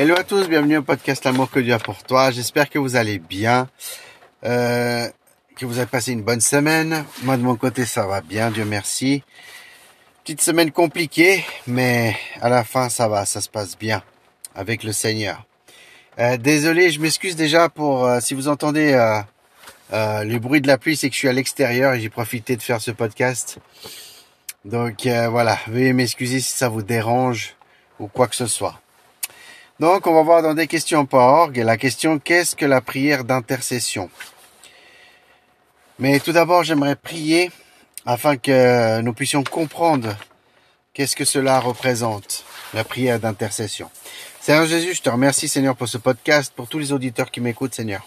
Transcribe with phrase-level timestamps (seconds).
[0.00, 2.30] Hello à tous, bienvenue au podcast L'amour que Dieu a pour toi.
[2.30, 3.68] J'espère que vous allez bien,
[4.44, 5.06] euh,
[5.56, 7.04] que vous avez passé une bonne semaine.
[7.22, 9.22] Moi de mon côté ça va bien, Dieu merci.
[10.24, 14.02] Petite semaine compliquée, mais à la fin ça va, ça se passe bien
[14.54, 15.44] avec le Seigneur.
[16.18, 18.92] Euh, désolé, je m'excuse déjà pour euh, si vous entendez
[19.92, 22.62] le bruit de la pluie, c'est que je suis à l'extérieur et j'ai profité de
[22.62, 23.58] faire ce podcast.
[24.64, 27.54] Donc voilà, veuillez m'excuser si ça vous dérange
[27.98, 28.80] ou quoi que ce soit.
[29.80, 33.24] Donc on va voir dans des questions par orgue la question qu'est-ce que la prière
[33.24, 34.10] d'intercession?
[35.98, 37.50] Mais tout d'abord j'aimerais prier
[38.04, 40.14] afin que nous puissions comprendre
[40.92, 43.90] qu'est-ce que cela représente, la prière d'intercession.
[44.42, 47.74] Seigneur Jésus, je te remercie Seigneur pour ce podcast, pour tous les auditeurs qui m'écoutent
[47.74, 48.06] Seigneur.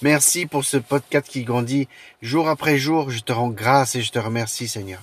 [0.00, 1.88] Merci pour ce podcast qui grandit
[2.22, 3.10] jour après jour.
[3.10, 5.02] Je te rends grâce et je te remercie Seigneur.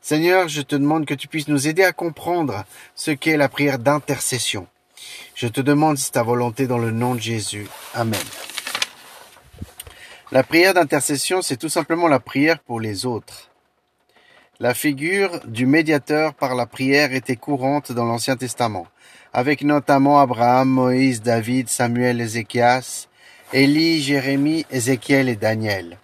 [0.00, 3.78] Seigneur, je te demande que tu puisses nous aider à comprendre ce qu'est la prière
[3.78, 4.66] d'intercession.
[5.34, 7.66] Je te demande si ta volonté dans le nom de Jésus.
[7.94, 8.20] Amen.
[10.32, 13.50] La prière d'intercession, c'est tout simplement la prière pour les autres.
[14.58, 18.86] La figure du médiateur par la prière était courante dans l'Ancien Testament,
[19.32, 23.08] avec notamment Abraham, Moïse, David, Samuel, Ézéchias,
[23.52, 25.98] Élie, Jérémie, Ézéchiel et Daniel.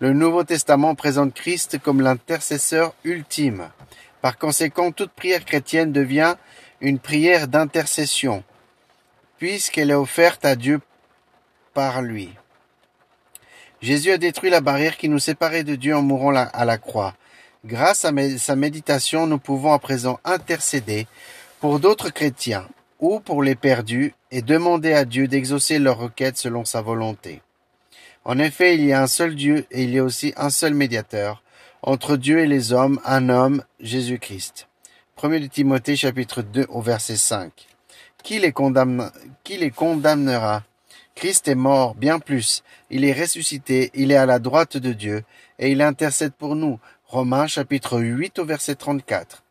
[0.00, 3.70] Le Nouveau Testament présente Christ comme l'intercesseur ultime.
[4.20, 6.34] Par conséquent, toute prière chrétienne devient
[6.80, 8.42] une prière d'intercession,
[9.42, 10.80] puisqu'elle est offerte à Dieu
[11.74, 12.30] par lui.
[13.80, 17.16] Jésus a détruit la barrière qui nous séparait de Dieu en mourant à la croix.
[17.64, 21.08] Grâce à sa méditation, nous pouvons à présent intercéder
[21.58, 22.68] pour d'autres chrétiens
[23.00, 27.42] ou pour les perdus et demander à Dieu d'exaucer leurs requêtes selon sa volonté.
[28.24, 30.74] En effet, il y a un seul Dieu et il y a aussi un seul
[30.74, 31.42] médiateur
[31.82, 34.68] entre Dieu et les hommes, un homme, Jésus-Christ.
[35.20, 37.71] 1 Timothée chapitre 2 au verset 5.
[38.22, 40.62] Qui les, condamnera?
[41.14, 42.62] Christ est mort, bien plus.
[42.90, 45.24] Il est ressuscité, il est à la droite de Dieu,
[45.58, 46.78] et il intercède pour nous.
[47.06, 49.42] Romains chapitre 8 au verset 34.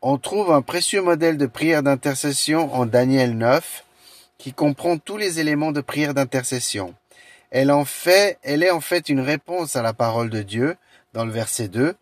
[0.00, 3.84] On trouve un précieux modèle de prière d'intercession en Daniel 9,
[4.38, 6.94] qui comprend tous les éléments de prière d'intercession.
[7.50, 10.76] Elle en fait, elle est en fait une réponse à la parole de Dieu,
[11.14, 11.96] dans le verset 2,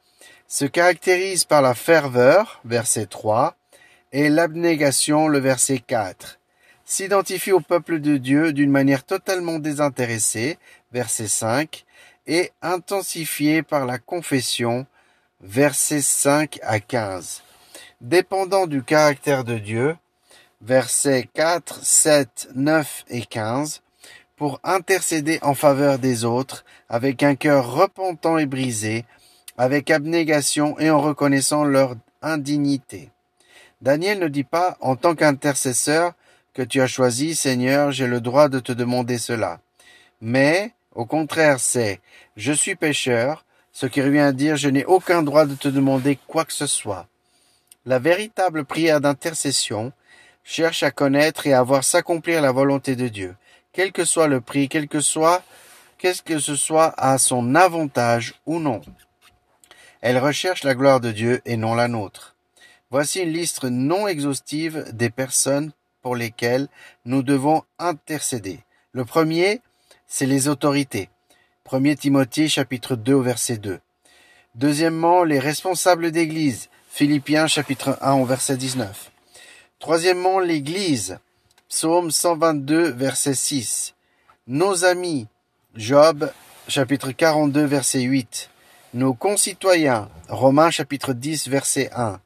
[0.46, 3.56] se caractérise par la ferveur, verset 3,
[4.16, 6.38] et l'abnégation, le verset 4.
[6.86, 10.56] S'identifie au peuple de Dieu d'une manière totalement désintéressée,
[10.90, 11.84] verset 5,
[12.26, 14.86] et intensifiée par la confession,
[15.42, 17.42] versets 5 à 15.
[18.00, 19.96] Dépendant du caractère de Dieu,
[20.62, 23.82] versets 4, 7, 9 et 15,
[24.36, 29.04] pour intercéder en faveur des autres, avec un cœur repentant et brisé,
[29.58, 33.10] avec abnégation et en reconnaissant leur indignité.
[33.86, 36.14] Daniel ne dit pas, en tant qu'intercesseur,
[36.54, 39.60] que tu as choisi, Seigneur, j'ai le droit de te demander cela.
[40.20, 42.00] Mais, au contraire, c'est,
[42.36, 46.18] je suis pécheur, ce qui revient à dire, je n'ai aucun droit de te demander
[46.26, 47.06] quoi que ce soit.
[47.84, 49.92] La véritable prière d'intercession
[50.42, 53.36] cherche à connaître et à voir s'accomplir la volonté de Dieu,
[53.72, 55.44] quel que soit le prix, quel que soit,
[55.96, 58.80] qu'est-ce que ce soit à son avantage ou non.
[60.00, 62.35] Elle recherche la gloire de Dieu et non la nôtre.
[62.90, 66.68] Voici une liste non exhaustive des personnes pour lesquelles
[67.04, 68.60] nous devons intercéder.
[68.92, 69.60] Le premier,
[70.06, 71.10] c'est les autorités.
[71.70, 73.80] 1 Timothée chapitre 2 au verset 2.
[74.54, 76.68] Deuxièmement, les responsables d'église.
[76.88, 79.10] Philippiens chapitre 1 au verset 19.
[79.80, 81.18] Troisièmement, l'église.
[81.68, 83.94] Psaume 122 verset 6.
[84.46, 85.26] Nos amis.
[85.74, 86.30] Job
[86.68, 88.48] chapitre 42 verset 8.
[88.94, 90.08] Nos concitoyens.
[90.28, 92.20] Romains chapitre 10 verset 1.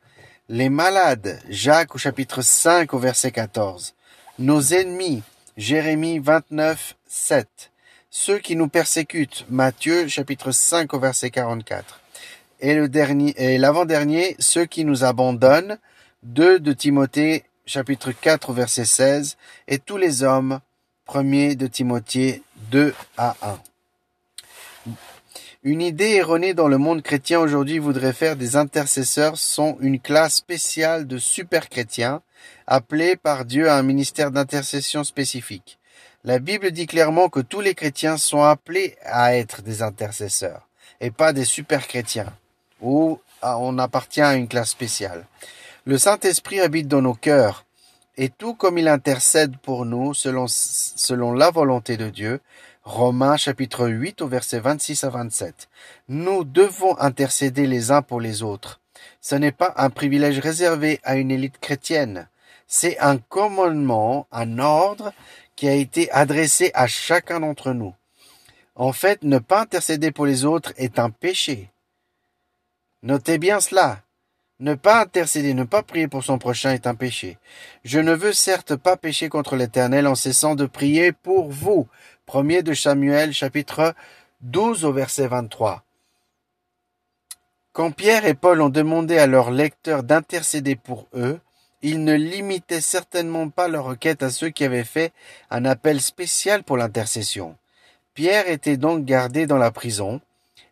[0.52, 1.38] Les malades.
[1.48, 3.94] Jacques au chapitre 5 au verset 14.
[4.40, 5.22] Nos ennemis.
[5.56, 7.70] Jérémie 29 7.
[8.10, 9.46] Ceux qui nous persécutent.
[9.48, 12.00] Matthieu chapitre 5 au verset 44
[12.62, 15.78] et le dernier et l'avant-dernier, ceux qui nous abandonnent,
[16.24, 19.36] 2 de Timothée chapitre 4 verset 16,
[19.68, 20.58] et tous les hommes,
[21.14, 22.42] 1 de Timothée
[22.72, 23.58] 2 à 1.
[25.62, 30.36] Une idée erronée dans le monde chrétien aujourd'hui voudrait faire des intercesseurs sont une classe
[30.36, 32.22] spéciale de super chrétiens
[32.66, 35.78] appelés par Dieu à un ministère d'intercession spécifique.
[36.24, 40.66] La Bible dit clairement que tous les chrétiens sont appelés à être des intercesseurs
[40.98, 42.32] et pas des super chrétiens
[42.80, 45.26] où on appartient à une classe spéciale.
[45.84, 47.66] Le Saint-Esprit habite dans nos cœurs,
[48.16, 52.40] et tout comme il intercède pour nous selon, selon la volonté de Dieu,
[52.82, 55.68] Romains chapitre 8 au verset 26 à 27,
[56.08, 58.80] nous devons intercéder les uns pour les autres.
[59.20, 62.28] Ce n'est pas un privilège réservé à une élite chrétienne.
[62.66, 65.12] C'est un commandement, un ordre
[65.56, 67.94] qui a été adressé à chacun d'entre nous.
[68.74, 71.68] En fait, ne pas intercéder pour les autres est un péché.
[73.02, 74.00] Notez bien cela.
[74.58, 77.38] Ne pas intercéder, ne pas prier pour son prochain est un péché.
[77.84, 81.88] Je ne veux certes pas pécher contre l'Éternel en cessant de prier pour vous.
[82.30, 83.92] Premier de Samuel, chapitre
[84.42, 85.82] 12 au verset 23.
[87.72, 91.40] Quand Pierre et Paul ont demandé à leurs lecteurs d'intercéder pour eux,
[91.82, 95.12] ils ne limitaient certainement pas leur requête à ceux qui avaient fait
[95.50, 97.56] un appel spécial pour l'intercession.
[98.14, 100.20] Pierre était donc gardé dans la prison,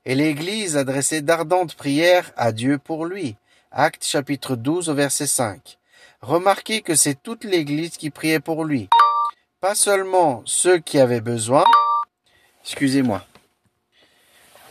[0.04, 3.34] et l'Église adressait d'ardentes prières à Dieu pour lui.
[3.72, 5.76] Acte chapitre 12 au verset 5.
[6.20, 8.88] Remarquez que c'est toute l'Église qui priait pour lui.
[9.60, 11.64] Pas seulement ceux qui avaient besoin,
[12.62, 13.26] excusez-moi,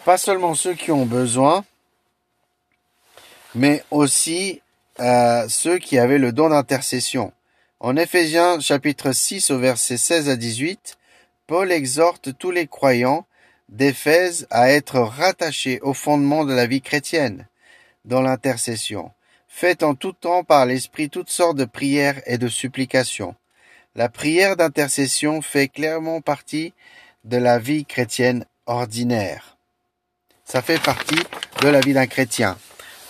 [0.06, 1.66] pas seulement ceux qui ont besoin,
[3.54, 4.62] mais aussi
[5.02, 7.34] euh, ceux qui avaient le don d'intercession.
[7.82, 10.98] En Éphésiens chapitre 6 au verset 16 à 18,
[11.48, 13.26] Paul exhorte tous les croyants
[13.68, 17.46] d'Éphèse à être rattachés au fondement de la vie chrétienne
[18.06, 19.12] dans l'intercession.
[19.50, 23.36] Faites en tout temps par l'Esprit toutes sortes de prières et de supplications.
[23.98, 26.76] La prière d'intercession fait clairement partie
[27.24, 29.58] de la vie chrétienne ordinaire.
[30.46, 31.24] Ça fait partie
[31.64, 32.60] de la vie d'un chrétien.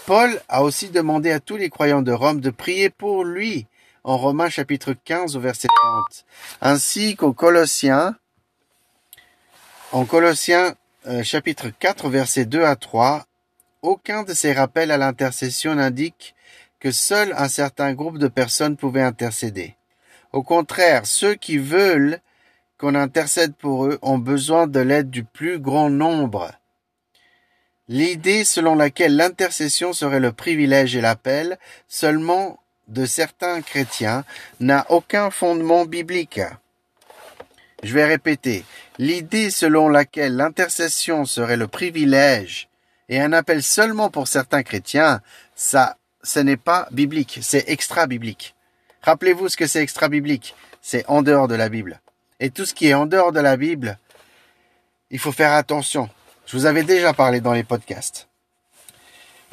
[0.05, 3.67] Paul a aussi demandé à tous les croyants de Rome de prier pour lui
[4.05, 6.25] en Romains chapitre 15 au verset 30,
[6.61, 8.15] ainsi qu'aux Colossiens,
[9.91, 10.73] en Colossiens
[11.07, 13.25] euh, chapitre 4 verset 2 à 3,
[13.81, 16.33] aucun de ces rappels à l'intercession n'indique
[16.79, 19.75] que seul un certain groupe de personnes pouvait intercéder.
[20.33, 22.19] Au contraire, ceux qui veulent
[22.77, 26.51] qu'on intercède pour eux ont besoin de l'aide du plus grand nombre.
[27.87, 31.57] L'idée selon laquelle l'intercession serait le privilège et l'appel
[31.87, 34.25] seulement de certains chrétiens
[34.59, 36.41] n'a aucun fondement biblique.
[37.83, 38.65] Je vais répéter.
[38.97, 42.67] L'idée selon laquelle l'intercession serait le privilège
[43.09, 45.21] et un appel seulement pour certains chrétiens,
[45.55, 48.56] ça, ce n'est pas biblique, c'est extra-biblique.
[49.07, 50.53] Rappelez-vous ce que c'est extra-biblique.
[50.81, 52.01] C'est en dehors de la Bible.
[52.41, 53.97] Et tout ce qui est en dehors de la Bible,
[55.11, 56.09] il faut faire attention.
[56.45, 58.27] Je vous avais déjà parlé dans les podcasts.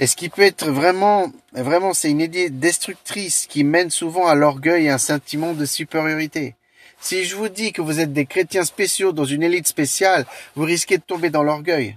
[0.00, 4.34] Et ce qui peut être vraiment, vraiment, c'est une idée destructrice qui mène souvent à
[4.34, 6.56] l'orgueil et un sentiment de supériorité.
[7.00, 10.64] Si je vous dis que vous êtes des chrétiens spéciaux dans une élite spéciale, vous
[10.64, 11.96] risquez de tomber dans l'orgueil.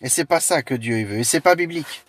[0.00, 2.04] Et c'est pas ça que Dieu veut, et c'est pas biblique.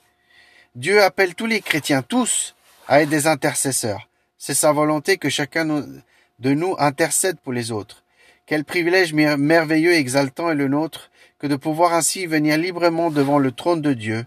[0.74, 2.56] Dieu appelle tous les chrétiens, tous,
[2.88, 4.09] à être des intercesseurs.
[4.42, 8.04] C'est sa volonté que chacun de nous intercède pour les autres.
[8.46, 13.38] Quel privilège merveilleux et exaltant est le nôtre que de pouvoir ainsi venir librement devant
[13.38, 14.26] le trône de Dieu,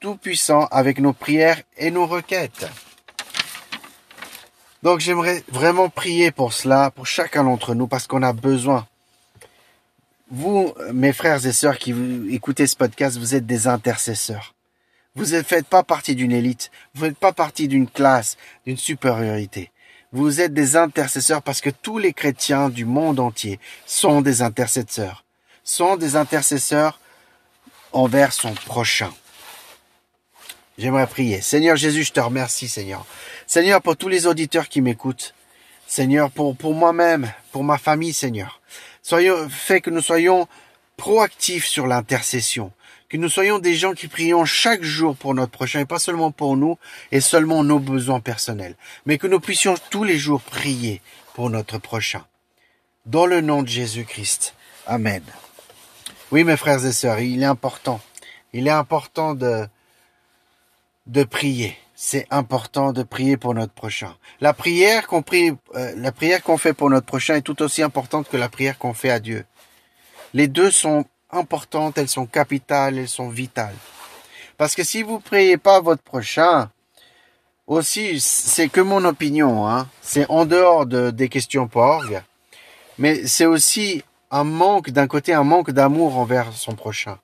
[0.00, 2.66] tout-puissant, avec nos prières et nos requêtes.
[4.82, 8.86] Donc j'aimerais vraiment prier pour cela, pour chacun d'entre nous, parce qu'on a besoin
[10.30, 11.94] vous, mes frères et sœurs qui
[12.30, 14.55] écoutez ce podcast, vous êtes des intercesseurs.
[15.16, 18.36] Vous ne faites pas partie d'une élite, vous ne faites pas partie d'une classe,
[18.66, 19.70] d'une supériorité.
[20.12, 25.24] Vous êtes des intercesseurs parce que tous les chrétiens du monde entier sont des intercesseurs,
[25.64, 27.00] sont des intercesseurs
[27.92, 29.12] envers son prochain.
[30.78, 31.40] J'aimerais prier.
[31.40, 33.06] Seigneur Jésus, je te remercie, Seigneur.
[33.46, 35.34] Seigneur, pour tous les auditeurs qui m'écoutent.
[35.86, 38.60] Seigneur, pour, pour moi-même, pour ma famille, Seigneur.
[39.02, 40.46] Soyons, fait que nous soyons
[40.96, 42.72] proactifs sur l'intercession,
[43.08, 46.30] que nous soyons des gens qui prions chaque jour pour notre prochain, et pas seulement
[46.30, 46.78] pour nous
[47.12, 51.00] et seulement nos besoins personnels, mais que nous puissions tous les jours prier
[51.34, 52.24] pour notre prochain.
[53.04, 54.54] Dans le nom de Jésus-Christ.
[54.86, 55.22] Amen.
[56.32, 58.00] Oui, mes frères et sœurs, il est important.
[58.52, 59.66] Il est important de,
[61.06, 64.14] de prier c'est important de prier pour notre prochain.
[64.40, 67.82] La prière qu'on prie, euh, la prière qu'on fait pour notre prochain est tout aussi
[67.82, 69.46] importante que la prière qu'on fait à Dieu.
[70.34, 73.76] Les deux sont importantes, elles sont capitales, elles sont vitales.
[74.56, 76.70] Parce que si vous priez pas votre prochain,
[77.66, 79.88] aussi, c'est que mon opinion, hein.
[80.00, 82.22] C'est en dehors de, des questions porg,
[82.98, 87.18] mais c'est aussi un manque, d'un côté, un manque d'amour envers son prochain.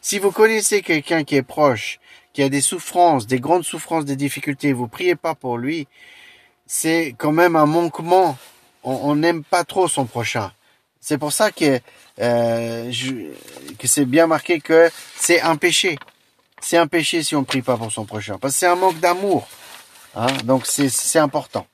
[0.00, 2.00] Si vous connaissez quelqu'un qui est proche,
[2.32, 5.86] qui a des souffrances, des grandes souffrances, des difficultés, vous priez pas pour lui,
[6.66, 8.36] c'est quand même un manquement.
[8.82, 10.52] On n'aime pas trop son prochain.
[11.04, 11.80] C'est pour ça que,
[12.20, 12.92] euh,
[13.78, 15.98] que c'est bien marqué que c'est un péché.
[16.62, 18.98] C'est un péché si on prie pas pour son prochain, parce que c'est un manque
[19.00, 19.46] d'amour.
[20.14, 20.28] Hein?
[20.44, 21.66] Donc c'est important.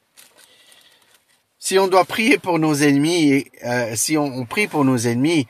[1.61, 5.47] Si on doit prier pour nos ennemis, euh, si on, on, prie pour nos ennemis,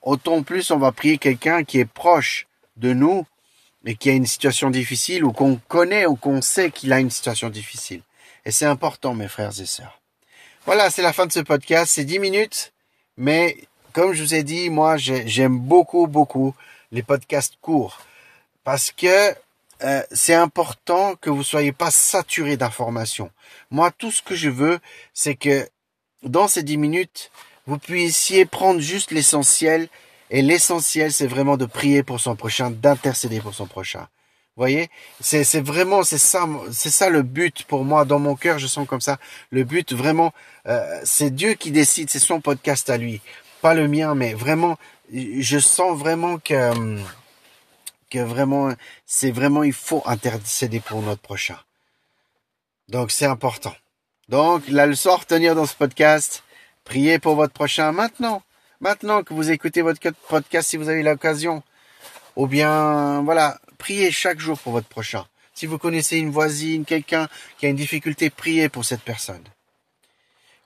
[0.00, 3.26] autant plus on va prier quelqu'un qui est proche de nous
[3.82, 7.10] mais qui a une situation difficile ou qu'on connaît ou qu'on sait qu'il a une
[7.10, 8.02] situation difficile.
[8.44, 10.00] Et c'est important, mes frères et sœurs.
[10.66, 11.90] Voilà, c'est la fin de ce podcast.
[11.92, 12.72] C'est 10 minutes,
[13.16, 13.56] mais
[13.92, 16.54] comme je vous ai dit, moi, j'aime beaucoup, beaucoup
[16.90, 18.00] les podcasts courts
[18.64, 19.34] parce que
[19.82, 23.30] euh, c'est important que vous soyez pas saturé d'informations.
[23.70, 24.78] Moi, tout ce que je veux,
[25.12, 25.68] c'est que
[26.22, 27.30] dans ces 10 minutes,
[27.66, 29.88] vous puissiez prendre juste l'essentiel.
[30.30, 34.08] Et l'essentiel, c'est vraiment de prier pour son prochain, d'intercéder pour son prochain.
[34.56, 34.90] Voyez,
[35.20, 38.04] c'est c'est vraiment c'est ça c'est ça le but pour moi.
[38.04, 39.18] Dans mon cœur je sens comme ça.
[39.50, 40.34] Le but vraiment
[40.66, 42.10] euh, c'est Dieu qui décide.
[42.10, 43.22] C'est son podcast à lui.
[43.62, 44.76] Pas le mien mais vraiment
[45.10, 46.98] je sens vraiment que
[48.10, 48.74] que vraiment
[49.06, 51.58] c'est vraiment il faut intercéder pour notre prochain.
[52.88, 53.74] Donc c'est important.
[54.28, 56.44] Donc la leçon à retenir dans ce podcast
[56.84, 58.42] priez pour votre prochain maintenant.
[58.80, 61.62] Maintenant que vous écoutez votre podcast si vous avez l'occasion.
[62.36, 65.26] Ou bien voilà priez chaque jour pour votre prochain.
[65.54, 69.42] Si vous connaissez une voisine, quelqu'un qui a une difficulté, priez pour cette personne.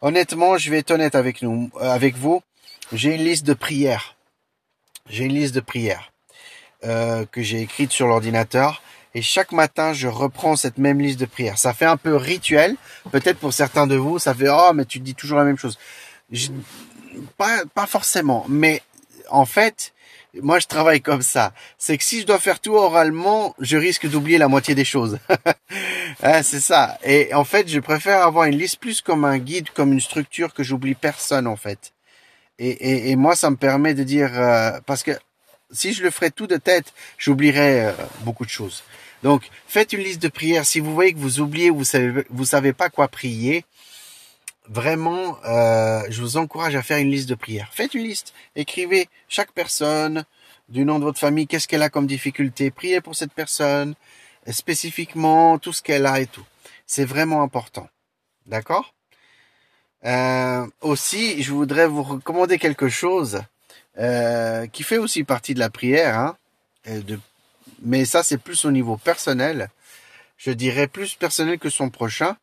[0.02, 2.42] Honnêtement, je vais être honnête avec euh, vous.
[2.92, 4.16] J'ai une liste de prières.
[5.08, 6.12] J'ai une liste de prières
[6.84, 8.82] euh, que j'ai écrite sur l'ordinateur.
[9.14, 11.56] Et chaque matin, je reprends cette même liste de prières.
[11.56, 12.76] Ça fait un peu rituel.
[13.12, 15.78] Peut-être pour certains de vous, ça fait oh mais tu dis toujours la même chose.
[17.38, 18.82] pas forcément, mais
[19.30, 19.94] en fait,
[20.42, 21.52] moi je travaille comme ça.
[21.78, 25.18] C'est que si je dois faire tout oralement, je risque d'oublier la moitié des choses.
[26.22, 26.98] hein, c'est ça.
[27.04, 30.54] Et en fait, je préfère avoir une liste plus comme un guide, comme une structure
[30.54, 31.92] que j'oublie personne en fait.
[32.58, 35.10] Et, et, moi, ça me permet de dire euh, parce que
[35.70, 38.82] si je le ferais tout de tête, j'oublierais euh, beaucoup de choses.
[39.22, 40.64] Donc, faites une liste de prières.
[40.64, 43.64] Si vous voyez que vous oubliez, vous savez, vous savez pas quoi prier,
[44.68, 47.70] vraiment, euh, je vous encourage à faire une liste de prières.
[47.72, 50.24] Faites une liste, écrivez chaque personne,
[50.68, 53.94] du nom de votre famille, qu'est-ce qu'elle a comme difficulté, priez pour cette personne,
[54.50, 56.44] spécifiquement tout ce qu'elle a et tout.
[56.86, 57.88] C'est vraiment important.
[58.46, 58.94] D'accord?
[60.04, 63.42] Euh, Aussi, je voudrais vous recommander quelque chose
[63.98, 66.36] euh, qui fait aussi partie de la prière, hein,
[67.82, 69.70] mais ça c'est plus au niveau personnel.
[70.36, 72.36] Je dirais plus personnel que son prochain.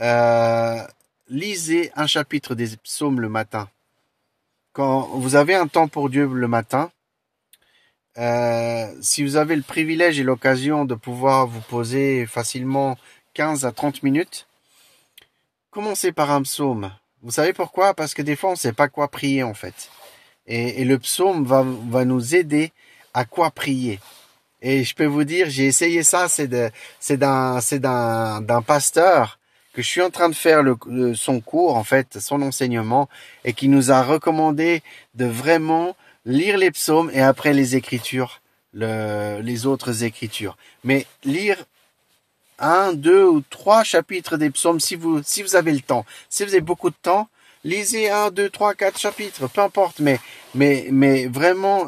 [0.00, 0.82] Euh,
[1.28, 3.68] lisez un chapitre des psaumes le matin.
[4.72, 6.90] Quand vous avez un temps pour Dieu le matin,
[8.18, 12.96] euh, si vous avez le privilège et l'occasion de pouvoir vous poser facilement
[13.34, 14.46] 15 à 30 minutes,
[15.70, 16.92] commencez par un psaume.
[17.22, 17.94] Vous savez pourquoi?
[17.94, 19.90] Parce que des fois, on ne sait pas quoi prier en fait.
[20.46, 22.72] Et, le psaume va, nous aider
[23.14, 23.98] à quoi prier.
[24.60, 26.48] Et je peux vous dire, j'ai essayé ça, c'est
[27.16, 27.60] d'un,
[28.40, 29.38] d'un pasteur
[29.74, 33.08] que je suis en train de faire le, son cours, en fait, son enseignement,
[33.44, 34.82] et qui nous a recommandé
[35.14, 38.40] de vraiment lire les psaumes et après les écritures,
[38.72, 40.56] le, les autres écritures.
[40.84, 41.58] Mais lire
[42.60, 46.06] un, deux ou trois chapitres des psaumes si vous, si vous avez le temps.
[46.30, 47.28] Si vous avez beaucoup de temps,
[47.64, 50.20] lisez un, deux, trois, quatre chapitres, peu importe, mais,
[50.54, 51.86] mais, mais vraiment,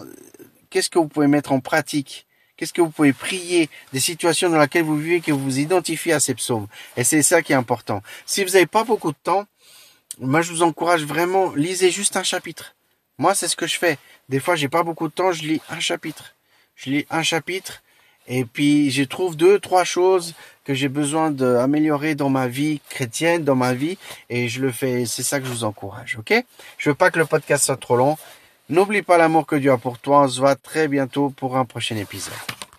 [0.70, 2.25] qu'est-ce que vous pouvez mettre en pratique?
[2.56, 6.12] Qu'est-ce que vous pouvez prier des situations dans lesquelles vous vivez, que vous vous identifiez
[6.14, 6.66] à ces psaumes?
[6.96, 8.02] Et c'est ça qui est important.
[8.24, 9.46] Si vous n'avez pas beaucoup de temps,
[10.18, 12.74] moi je vous encourage vraiment, lisez juste un chapitre.
[13.18, 13.98] Moi c'est ce que je fais.
[14.28, 16.34] Des fois j'ai pas beaucoup de temps, je lis un chapitre.
[16.76, 17.82] Je lis un chapitre
[18.28, 20.34] et puis je trouve deux, trois choses
[20.64, 23.98] que j'ai besoin d'améliorer dans ma vie chrétienne, dans ma vie,
[24.30, 25.06] et je le fais.
[25.06, 26.44] C'est ça que je vous encourage, ok?
[26.76, 28.18] Je veux pas que le podcast soit trop long.
[28.68, 30.22] N'oublie pas l'amour que Dieu a pour toi.
[30.22, 32.34] On se voit très bientôt pour un prochain épisode.